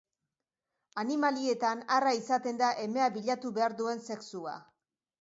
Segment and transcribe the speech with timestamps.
[1.03, 4.61] Animalietan arra izaten da emea bilatu behar duen sexua.